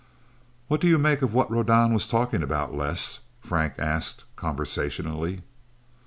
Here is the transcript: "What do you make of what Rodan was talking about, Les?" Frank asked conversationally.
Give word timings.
"What 0.67 0.81
do 0.81 0.87
you 0.87 0.97
make 0.97 1.21
of 1.21 1.31
what 1.31 1.51
Rodan 1.51 1.93
was 1.93 2.07
talking 2.07 2.41
about, 2.41 2.73
Les?" 2.73 3.19
Frank 3.39 3.75
asked 3.77 4.23
conversationally. 4.35 5.43